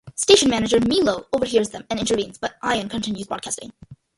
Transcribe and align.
Station 0.15 0.49
Manager 0.49 0.79
Milo 0.79 1.27
overhears 1.31 1.69
them 1.69 1.85
and 1.91 1.99
intervenes 1.99 2.39
but 2.39 2.55
Ian 2.65 2.89
continues 2.89 3.27
broadcasting. 3.27 3.71